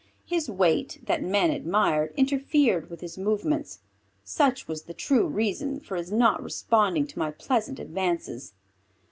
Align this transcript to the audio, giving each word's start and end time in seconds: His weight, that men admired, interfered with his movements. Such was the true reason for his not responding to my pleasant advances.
His 0.25 0.49
weight, 0.49 0.99
that 1.03 1.21
men 1.21 1.51
admired, 1.51 2.11
interfered 2.17 2.89
with 2.89 3.01
his 3.01 3.19
movements. 3.19 3.81
Such 4.23 4.67
was 4.67 4.81
the 4.85 4.95
true 4.95 5.27
reason 5.27 5.79
for 5.79 5.95
his 5.95 6.11
not 6.11 6.41
responding 6.41 7.05
to 7.05 7.19
my 7.19 7.29
pleasant 7.29 7.77
advances. 7.79 8.53